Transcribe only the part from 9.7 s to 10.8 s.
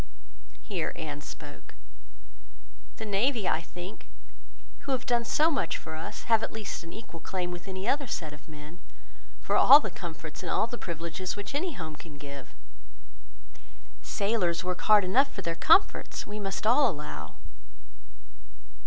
the comforts and all the